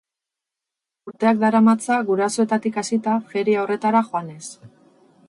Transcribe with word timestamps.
Urteak 1.11 1.43
daramatza, 1.43 1.99
gurasoetatik 2.09 2.79
hasita, 2.85 3.19
feria 3.35 3.63
horretara 3.65 4.03
joanez. 4.09 4.43